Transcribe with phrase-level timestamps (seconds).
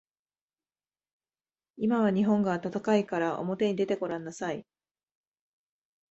[1.77, 4.65] 今は日本が暖かいからおもてに出てごらんなさい。